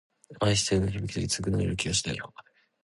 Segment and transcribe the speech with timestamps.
[0.39, 2.33] 愛してるの響きだけで強くなれる気がしたよ